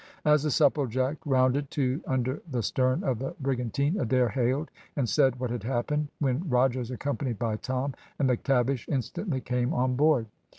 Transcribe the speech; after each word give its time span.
As 0.25 0.41
the 0.41 0.49
Supplejack 0.49 1.17
rounded 1.27 1.69
to 1.77 2.01
under 2.07 2.41
the 2.49 2.63
stern 2.63 3.03
of 3.03 3.19
the 3.19 3.35
brigantine, 3.39 3.99
Adair 3.99 4.29
hailed 4.29 4.71
and 4.95 5.07
said 5.07 5.39
what 5.39 5.51
had 5.51 5.61
happened, 5.61 6.07
when 6.17 6.49
Rogers, 6.49 6.89
accompanied 6.89 7.37
by 7.37 7.57
Tom 7.57 7.93
and 8.17 8.27
McTavish, 8.27 8.89
instantly 8.89 9.41
came 9.41 9.75
on 9.75 9.95
board. 9.95 10.25